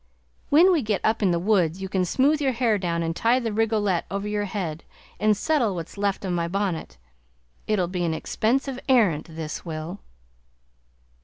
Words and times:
When 0.49 0.71
we 0.71 0.81
get 0.81 1.01
up 1.05 1.21
in 1.21 1.29
the 1.29 1.37
woods 1.37 1.79
you 1.79 1.87
can 1.87 2.05
smooth 2.05 2.41
your 2.41 2.53
hair 2.53 2.79
down 2.79 3.03
and 3.03 3.15
tie 3.15 3.39
the 3.39 3.53
rigolette 3.53 4.07
over 4.09 4.27
your 4.27 4.45
head 4.45 4.83
and 5.19 5.37
settle 5.37 5.75
what's 5.75 5.95
left 5.95 6.25
of 6.25 6.33
my 6.33 6.47
bonnet; 6.47 6.97
it'll 7.67 7.87
be 7.87 8.03
an 8.03 8.15
expensive 8.15 8.79
errant, 8.89 9.27
this 9.35 9.63
will!" 9.63 9.99